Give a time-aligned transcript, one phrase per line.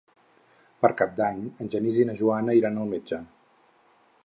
[0.85, 3.23] Per Cap d'Any en Genís i na Joana iran al metge.